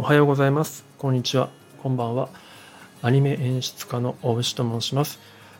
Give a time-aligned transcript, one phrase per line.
[0.00, 0.86] おはようございます。
[0.96, 1.50] こんにちは。
[1.82, 2.30] こんばんは。
[3.02, 5.18] アニメ演出家の大牛と申します。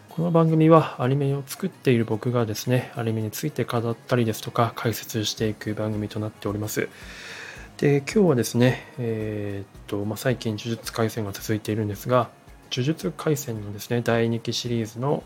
[0.08, 6.88] この番組はアニメを作っている僕がですね、アニメについて語ったりですとか解説していく番組となっております。
[7.76, 12.30] で、今日はですね、えー、っと、まあ、最近呪術廻戦が続いているんですが、
[12.72, 15.22] 呪術廻戦のですね、第2期シリーズの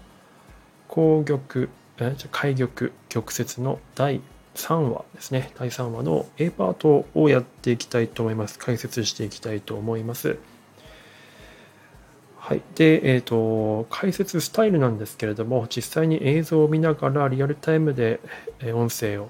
[0.88, 1.68] 紅玉、
[2.00, 4.20] え、海玉、玉折の第
[4.54, 8.58] 3話ですね、第3話の A パートをやっていきたいと思います。
[8.58, 10.38] 解説していきたいと思います。
[12.38, 12.62] はい。
[12.74, 18.20] で、えっ、ー、と、解説スタイルなんですけれども、実際に映像を見ながらリアルタイムで
[18.74, 19.28] 音声を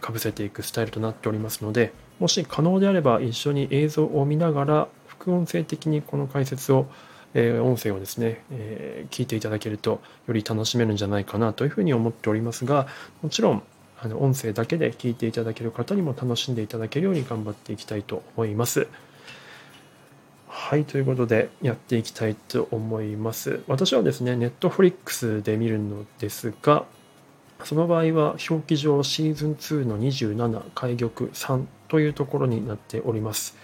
[0.00, 6.86] かぶせていくスタイルとなっておりますので、もし可能であれば一緒に映像を見ながら副音声的にこの解説を
[7.34, 12.86] え音声をですね、え聞いていただけるとより楽しめるんじゃないかなというふうに思っておりますが
[13.22, 13.62] もちろん
[14.04, 18.88] あの音声だけで聞いていただける方にも楽しんでいただけるように頑張っていきたいと思います。
[20.48, 23.60] はい、ということでやっていきたいと思います。
[23.68, 26.84] 私はですね、ネットフリックスで見るのですが、
[27.62, 33.56] その場合は表記上シーズン2の27開玉3というところになっております。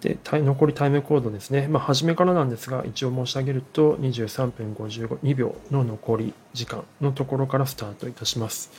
[0.00, 1.68] で、残りタイムコードですね。
[1.68, 8.70] まあ、初めからなんですが、一応申し上げると、23分52秒の残り時間のところからスタートいたします。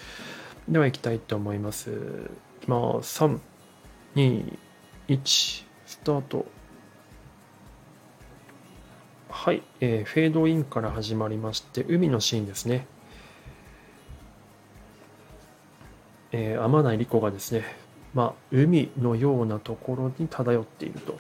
[0.67, 1.92] では行きたいと思います。
[1.92, 3.23] いきます。
[3.23, 3.40] 3、
[4.16, 4.58] 2、
[5.08, 6.45] 1、スタート。
[9.30, 12.86] はい、えー、フェードインから始まりまして、海のシーンですね。
[16.32, 17.64] えー、天内理子がですね、
[18.14, 21.17] まあ、海のようなところに漂っていると。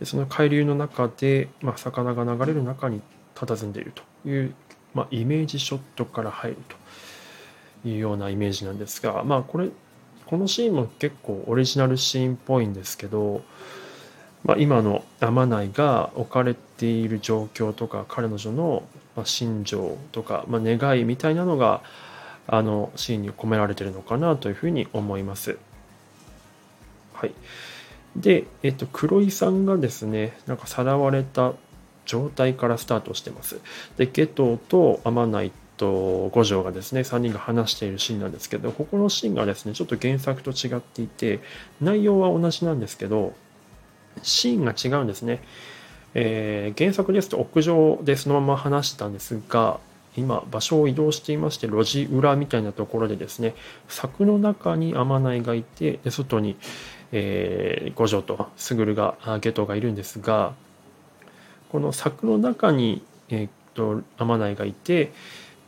[0.00, 3.02] でその海流の中で、まあ、魚が流れる中に
[3.34, 4.54] 佇んでいるという、
[4.94, 6.76] まあ、イメージショットから入ると。
[7.84, 9.70] いうようなイメージなんですがまあこれ
[10.26, 13.42] このシーンも結構オリジナルシーンっぽいんですけど、
[14.44, 18.82] まあ、今の天内が置かれている状況とか彼女の
[19.24, 21.82] 心情とか、まあ、願いみたいなのが
[22.46, 25.58] あのシーンに込められてるのかなというふうに思います。
[27.12, 27.34] はい、
[28.16, 31.52] で、えっと、黒井さんがですねなんかさらわれた
[32.04, 33.60] 状態からスタートしてます。
[33.96, 41.40] で、ゲトと天内と五条がですね3人が話しているシーンなんですけどここのシーンがですねちょっと原作と違っていて
[41.80, 43.32] 内容は同じなんですけど
[44.22, 45.42] シーンが違うんですね、
[46.14, 49.80] えー、原作ですと屋上でそのまま話したんですが
[50.16, 53.54] 今場所を移動していまして路地裏みたいなところでですね
[53.88, 56.56] 柵の中に天内がいてで外に、
[57.12, 60.52] えー、五条と卓がゲトがいるんですが
[61.70, 65.12] この柵の中に、えー、と天内がいて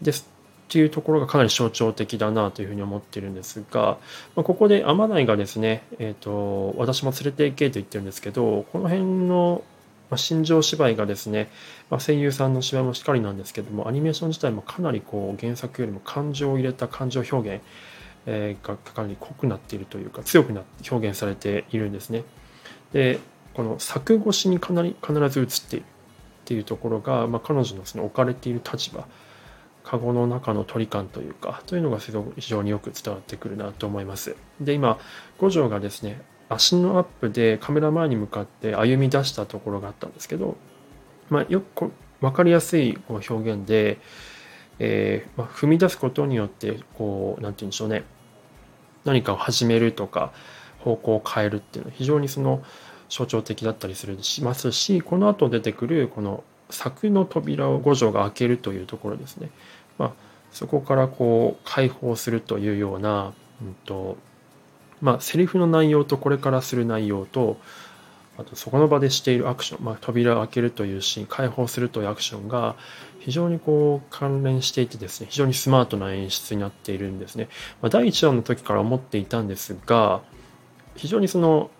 [0.02, 0.28] です
[0.68, 3.98] っていうところがかなり象徴的だなというふうに思ってるんですが、
[4.34, 9.62] まあ、ここで天内がですね、えーと、私も連れて行けと言ってるんですけどこの辺の
[10.16, 11.50] 心情芝居がですね、
[11.90, 17.64] まあ、声優さんの芝居もしっかりなんですけどもアニメーション自体もかなりこう原作よりも感情を入れた感情表現、
[18.26, 22.24] えー、がかなり濃くなっているというか強くな表現されているんですね。
[22.92, 23.18] で
[23.54, 29.06] この作越しにかなり必ず映っているっていうところが、まあ、彼女のその置かれている立場
[29.84, 34.34] カゴの中の距離感というかというのが非常によく伝わってくるなと思います。
[34.60, 34.98] で今
[35.38, 40.56] 五条がですね足のアップでカメラ前に向かって歩み出したところがあったんですけど、
[41.28, 41.90] まあ、よく
[42.20, 43.98] 分かりやすい表現で、
[44.78, 48.04] えー、まあ、踏み出すことによってこう何て言うんでしょうね
[49.04, 50.32] 何かを始めるとか
[50.80, 52.62] 方向を変えるっていうのは非常にその
[53.08, 59.50] 象徴的だったりするしますしこの後出てくるこの柵の扉を五条が開けるというところですね。
[59.98, 60.12] まあ、
[60.50, 63.32] そこからこう解放するというような、
[63.62, 64.16] うんと
[65.00, 67.58] まあ、セリフの内容とこれからする内容と
[68.36, 72.74] あとそこの場でしているアクション、まあ、扉を開けるというシーン解放するというアクションが
[73.20, 77.48] 非常にこう関連していてですね非常にスマートな演出になっているんですね、
[77.80, 80.22] まあ、第1話の時から思っていたんですが
[80.96, 81.70] 非常にその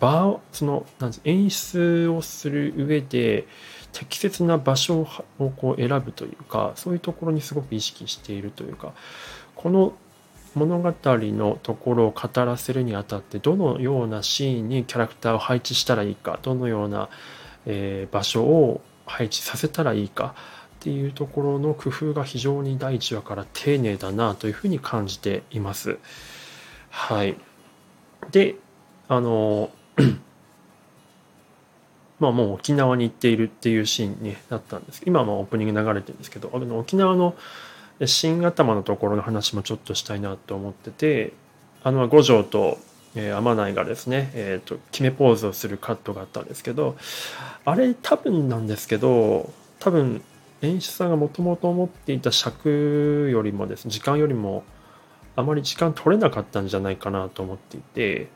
[0.00, 3.46] 場そのなん演出をする上で
[3.92, 5.06] 適切な場所
[5.38, 8.92] をこう選ぶというかそういうところにすごく意識しているというか
[9.54, 9.94] この
[10.54, 17.08] 物語のところを語らせるにあたってどのようなシーンにキャラクターを配置したらいいかどのような、
[17.66, 20.34] え、場所を配置させたらいいか
[20.76, 25.98] っていうところの工夫が非常に第1話から丁寧だなというふうに感じています。
[26.90, 27.36] はい。
[28.30, 28.56] で、
[29.08, 29.70] あの
[32.20, 35.02] まあもう沖縄に行っているっていうシーンになったんです。
[35.06, 37.36] 今はオープニング流れてるんですけどあの沖縄の
[38.04, 41.32] 新頭のところの話もちょっとしたいなと思ってて
[41.82, 42.78] あの五条と
[43.14, 46.96] えー、天内がですね、えーと、決めポーズをするカットがあったんですけど
[47.64, 50.22] あれ多分なんですけど多分
[50.62, 54.64] 演出さんがもともと思っていた尺よりもですね時間よりも
[55.36, 58.28] あまり時間取れなかったんじゃないかなと思っていて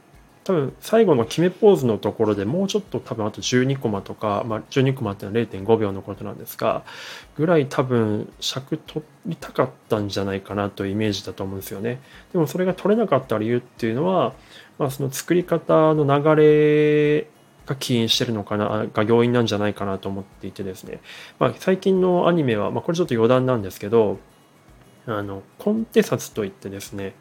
[0.45, 6.83] 多分最後の決めポーズのところでもうちょっと多分あと12コマとか、まあ、12コマってのは0.5秒のことなんですが
[7.37, 12.01] ぐらい多分尺取りたかったんじゃないかなというイメージだと思うんですよね。
[12.33, 14.33] でもそれが取れなかった理由っていうのは、
[14.79, 17.27] まあ、その作り方の流れ
[17.67, 21.01] が起因してるのかなが要因なんじゃないかなと思っていてですね、
[21.39, 24.19] まあ、最近のアニメは、まあ、これちょっと余談なんですけど
[25.07, 27.15] あのコンテ札といってですね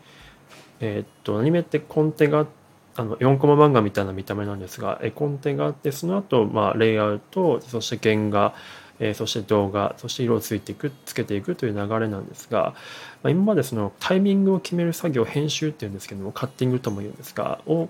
[0.80, 2.61] えー、っとアニメってコンテがあって
[3.02, 8.54] あの4コマ漫画みたいな見た目なんですが絵コンテがあってその後、まあレイアウトそして原画、
[9.00, 12.76] え、そして動画そして色をついていくつけていくという流れなんですが、
[13.24, 17.90] まあ、今までそのタイミングを決める作業編集っていうんですけどもカッティングとも言うんですがを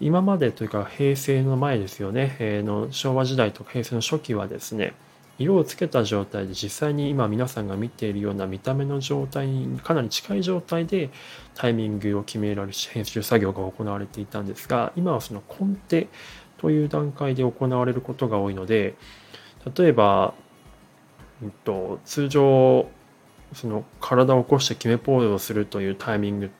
[0.00, 4.92] 今までというか平成の前ですよね、え、の昭和時代とか平成の初期はですね
[5.40, 11.08] 色をつけた状態で実際に今皆さんが見ているような見た目の状態にかなり近い状態で
[11.54, 16.08] タイミングを決められる編集作業が行われていたんですが今はそのコンテ
[16.58, 18.94] という段階で行われることが多いので
[19.74, 20.34] 例えば、
[21.42, 22.86] えっと、通常
[23.54, 26.50] その体を起こして決めポーズをするというタイミングっ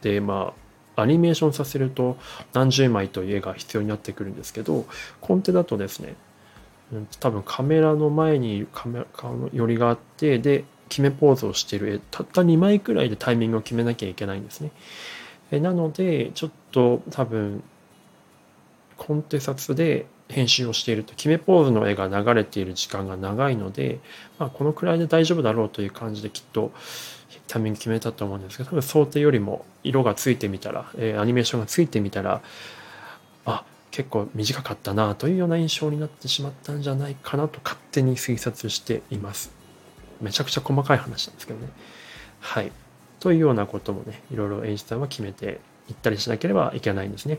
[0.00, 0.54] てま
[0.96, 2.18] あアニメーションさせると
[2.52, 4.86] 何十枚という絵が必要になってくるんですけど
[5.20, 6.14] コンテだとですね
[7.20, 14.72] 多分カメラの前にカメラの寄りがあってで決めポーズをしてる絵たった2枚くらいでタイミングを決めなきゃいけないんですね。
[15.50, 17.62] えなのでちょっと多分
[18.96, 24.00] コンテ撮で編集をしていると決めポーズの絵が流れている時間が長いので、
[24.38, 26.72] まあ、このくらいで大丈夫だろうという感じできっと
[27.48, 32.42] タイミング決めたと思うんですけど多分想定よりも色がついてみたら、えー、アニメーションがついてみたら
[33.44, 39.52] あ結構短かったなというような印象になってしまったんじゃないかなと勝手に推察しています。
[40.20, 41.68] めちゃくちゃ細かい話なんですけどね。
[42.40, 42.72] はい。
[43.20, 47.38] というようなこともね、いろいろ演出さんは決めていったりしなければいけないんですね。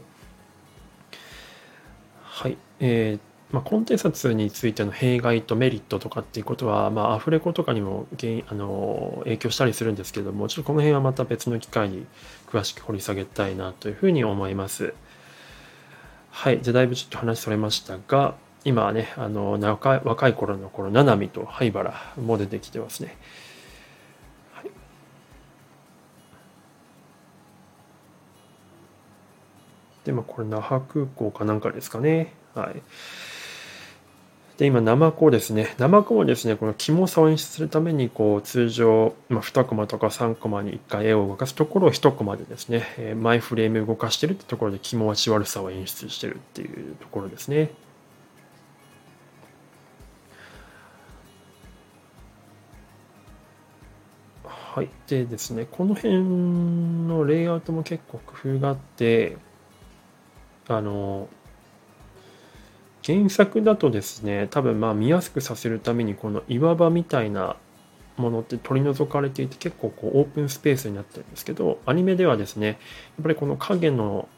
[2.22, 2.58] はい。
[2.80, 3.20] えー
[3.54, 12.08] まあ、コンテンツについての弊害とメリットとかっていうことは、まあ、アフレコとかにも原因あの影響したりするんですけども、ちょっとこの辺はまた別の機会に
[12.48, 14.96] 詳しく掘り下げたいなというふうに思います。
[16.36, 16.62] はい。
[16.64, 18.36] じゃだいぶちょっと話それましたが、
[18.66, 23.16] 今はね、あの、若い若い頃の頃、ナナミと灰原も出てきてますね。
[30.06, 32.34] で、も、これ、那覇空港かなんかですかね。
[32.56, 32.82] はい。
[34.58, 35.74] で、今、ナマコですね。
[35.80, 47.72] ナマコもですね、このキモさを演出するために、こう、通常、まあ、2コマとか3コマに1回絵を動かすところを1コマでですね、えマイフレーム動かしてるってところで、気持ち悪さを演出してるっていうところですね。
[54.44, 54.90] はい。
[55.08, 56.24] でですね、この辺
[57.08, 59.38] のレイアウトも結構工夫があって、
[60.68, 61.28] あの、
[63.06, 67.58] 原作だとですね多分まあ見やすくさせるためにこの岩場みたいな
[68.18, 72.78] ものって取り除かれていて結構こうオープンスペースになってるんですけどアニメではですねやっ
[73.24, 74.30] ぱりこの影の、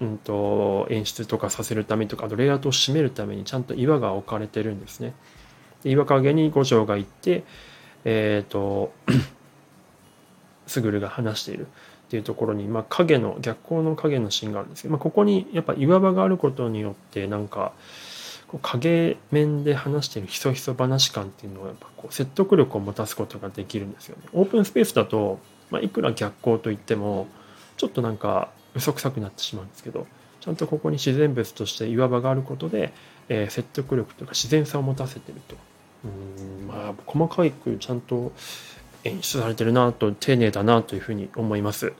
[0.00, 5.14] うんと、演出とかさせるためとかあとレイアウトを締めるためにちゃんと岩が置かれてるんですね。
[5.82, 7.44] で岩陰に五条が行って
[8.04, 8.92] えっ、ー、と
[10.66, 11.66] スグルが話している。
[12.14, 17.72] っていうところに、まあ、影の逆光の影のシーンがあるんですけど、まあ、ここにやっぱ岩場があることによってなんか
[18.46, 24.28] こう影面で話してるひそひそ話感っていうのはやっぱこう説得力を持たすことができるんですよね。
[24.32, 25.40] オープンスペースだと、
[25.72, 27.26] まあ、いくら逆光といっても
[27.76, 30.06] ちょっとなんか嘘くさくなってしまうんですけど
[30.40, 32.92] ちゃんとここに自然物として岩場があることで、
[33.28, 35.56] えー、説得力というか自然さを持たせてると。
[36.04, 38.30] うんまあ細かくちゃんと
[39.04, 41.92] 演出されてるなと丁寧だなというふうに思います。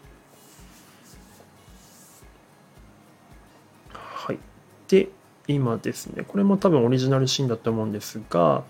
[3.92, 4.38] はい。
[4.88, 5.08] で、
[5.46, 8.64] 今ですね、これも多分オリジナルシーンだと思うんですが、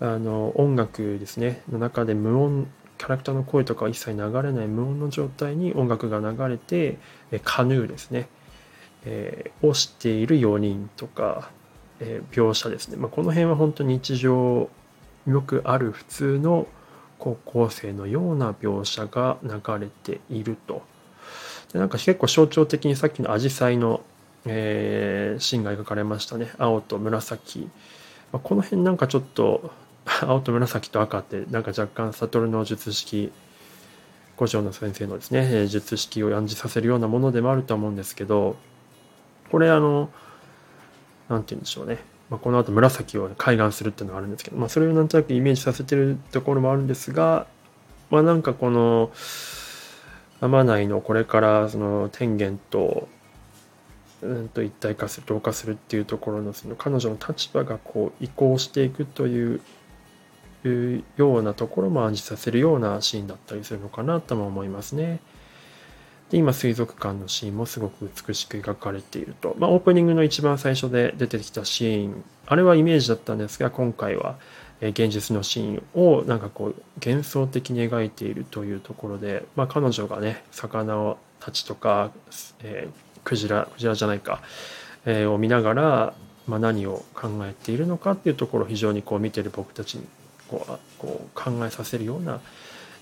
[0.00, 6.98] あの音楽ですね、の中で無音、キャラクターの声とか一切流れない無音の状態に音楽が流れて、
[7.44, 8.28] カヌーですね、
[9.04, 11.50] えー、をしている4人とか、
[12.00, 14.68] えー、描写ですね、まあ、この辺は本当に日常
[15.26, 16.66] よくある普通の
[17.18, 20.82] 高校生のような描写が流れていると。
[21.72, 24.00] でなんか結構象徴的にさっきのアジサイの、
[24.46, 26.50] えー、シーンが描かれましたね。
[26.58, 27.68] 青と紫。
[28.32, 29.70] まあ、この辺なんかちょっと
[30.22, 33.32] 青と紫と赤ってなんか若干悟の術式
[34.36, 38.56] 五条の先生のですね術式を暗示させるようなものでもあると思うんですけど
[39.50, 40.10] これあの
[41.28, 41.98] 何て言うんでしょうね、
[42.30, 47.46] まあ、この後紫を開眼するっていうのがあるんですけど、まあ、それをなんとなくイメージさせてるところもあるんですが
[48.10, 49.10] まあなんかこの
[50.40, 53.08] 天内のこれからその天元と
[54.22, 59.60] うんと一体化する同化するっていうところのその彼女の立場がこう移行していくという
[61.16, 65.20] ようなところも暗示させるようなシーンだったりするのかなとも思いますね。
[66.30, 72.24] で今水族館のシーンもすごく美しく描かれていると、まあ、オープニングの一番最初で出てきたシーン。
[72.46, 74.36] あれはイメージだったんですが今回は
[74.80, 82.10] 現実のシーンをなんかこう幻想的に描いているというところで、まあ、彼女がね魚たちとか、
[82.62, 84.40] えークジラクジラじゃないか、
[85.04, 86.14] えー、を見ながら、
[86.46, 90.06] まあ、何を考えているのかっていうところを非常にこう見てる僕たちに
[90.48, 92.40] こうこう考えさせるような、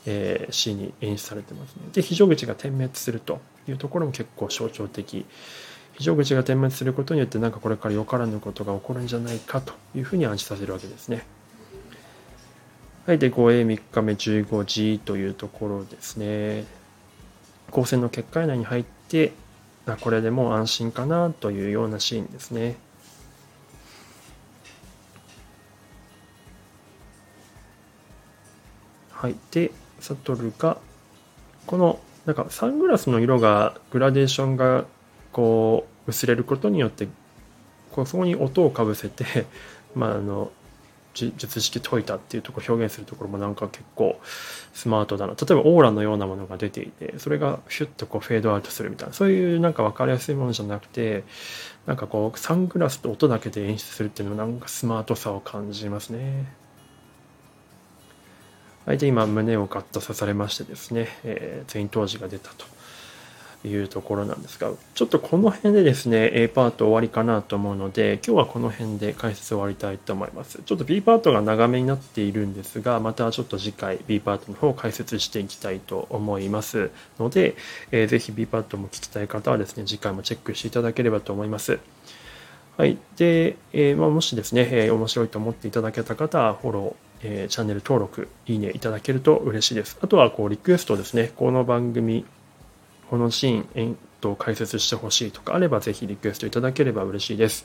[0.07, 1.83] えー、シーンに演出されてますね。
[1.93, 5.27] で非常口が点滅するというところも結構象徴的。
[5.95, 11.25] 非常口が点滅することによってなんかこれからよからぬことが起こるんじゃないかというふうに暗示させるわけですね。
[13.07, 13.19] はい。
[13.19, 16.65] で、5A3 日目15時というところですね。
[17.69, 19.33] 光線の結界内に入って、
[19.87, 22.77] あこれでもう安心かなというようなシーンですね。
[29.13, 29.37] はい。
[29.51, 29.71] で、
[30.01, 30.79] サトルが、
[31.67, 34.85] この、なんかサングラスの色が、グラデーションが、
[35.33, 37.09] こう、薄れることによって、
[37.93, 39.47] こうそこに音をかぶせて、
[39.95, 40.51] まあ、あの、
[41.17, 44.21] 術式解いたっていうところ表現するところもなんか結構
[44.75, 51.25] スマートだな例えばオーラのようなものが出ていてそれがヒュッとこうフェードアウトするみたいなそういうなんか分かりやすいものじゃなくて
[51.87, 56.45] なんかこうサングラスと音だけで演出するっていうのはなんかスマートさを感じますね。
[58.87, 62.77] 相手今胸をガッと刺されましてですね、えー、ツイン当時が出たと。
[63.65, 70.61] いうところなんですが、ちょっとこの辺でですね、A パート終わりかなと思うので、今日はこの辺で解説終わりたいと思います。
[70.65, 77.57] ちょっと B パートが長めになっているんですが、またちょっと次回 B パートの方を解説していきたいと思いますので、
[77.91, 81.81] えー、ぜひ B パートも聞きたい方はですね、次回もチェックしていただければと思います。
[82.77, 82.99] はい。
[83.17, 89.99] で、えー、まあ、もしですね、えー、面白いと思っていただけた方は、フォロー、えー、チャンネル登録、いいねいただけると嬉しいです。
[90.03, 92.25] あとは、こう、リクエストですね、この番組
[93.11, 97.65] このシーン、えっと、解説してほしいとかあれば、ぜひリクエストいただければ嬉しいです。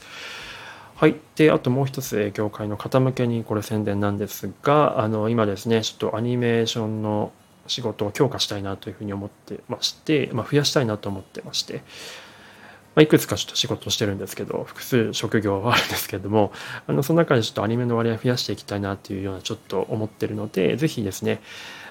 [0.96, 1.16] はい。
[1.36, 7.32] で、あともう一つ、業界の方向けにこれ宣伝なんですが、あの、今ですね、ちょっとアニメーションの
[7.66, 11.82] 仕事を強化したいなというふうに思ってまして、まあ、増やしたいなと思ってまして、
[12.96, 16.52] ま、いくつかちょっと仕事してるんですけど、複数職業はあるんですけども、
[16.88, 21.42] あの、その中でちょっとアニメの割合を増やしていきたいなっていうようなちょっと思ってるので、ぜひですね、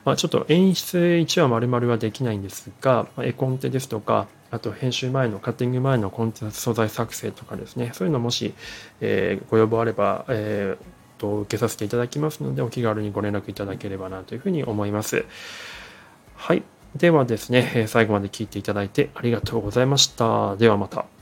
[0.04, 8.54] まあ、ちょっと演出1話丸々はできないんですが、ま、絵コンテですとか、あと編集前のカッティング前のコンテンツ素材作成とかですね、そういうのもし、
[9.00, 15.25] えー、ご要望あれば、えー、と受けさせていただきますので、お気軽にご連絡いただければなというふうに思います。
[16.35, 16.62] はい。
[16.97, 20.57] ではですね、最後まで聞いていただいてありがとうございました。
[20.57, 21.20] ではまた。